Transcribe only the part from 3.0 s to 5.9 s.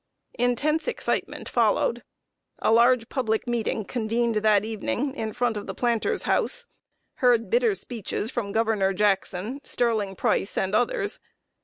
public meeting convened that evening in front of the